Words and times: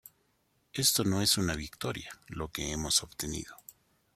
Esto 0.73 1.03
no 1.03 1.21
es 1.21 1.37
una 1.37 1.53
victoria, 1.53 2.09
lo 2.27 2.47
que 2.47 2.71
hemos 2.71 3.03
obtenido. 3.03 3.55